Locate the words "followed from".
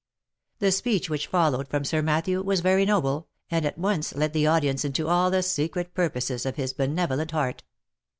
1.27-1.85